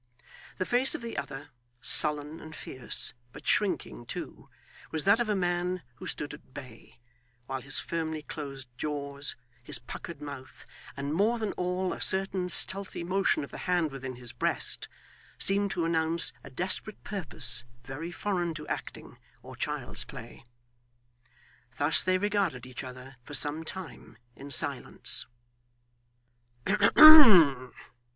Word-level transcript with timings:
The 0.57 0.65
face 0.65 0.95
of 0.95 1.03
the 1.03 1.15
other, 1.15 1.49
sullen 1.79 2.39
and 2.39 2.55
fierce, 2.55 3.13
but 3.31 3.45
shrinking 3.45 4.07
too, 4.07 4.49
was 4.89 5.03
that 5.03 5.19
of 5.19 5.29
a 5.29 5.35
man 5.35 5.83
who 5.97 6.07
stood 6.07 6.33
at 6.33 6.55
bay; 6.55 6.97
while 7.45 7.61
his 7.61 7.77
firmly 7.77 8.23
closed 8.23 8.67
jaws, 8.79 9.35
his 9.61 9.77
puckered 9.77 10.19
mouth, 10.19 10.65
and 10.97 11.13
more 11.13 11.37
than 11.37 11.51
all 11.51 11.93
a 11.93 12.01
certain 12.01 12.49
stealthy 12.49 13.03
motion 13.03 13.43
of 13.43 13.51
the 13.51 13.59
hand 13.69 13.91
within 13.91 14.15
his 14.15 14.33
breast, 14.33 14.87
seemed 15.37 15.69
to 15.69 15.85
announce 15.85 16.33
a 16.43 16.49
desperate 16.49 17.03
purpose 17.03 17.63
very 17.83 18.11
foreign 18.11 18.55
to 18.55 18.67
acting, 18.67 19.19
or 19.43 19.55
child's 19.55 20.03
play. 20.03 20.43
Thus 21.77 22.01
they 22.01 22.17
regarded 22.17 22.65
each 22.65 22.83
other 22.83 23.17
for 23.21 23.35
some 23.35 23.63
time, 23.63 24.17
in 24.35 24.49
silence. 24.49 25.27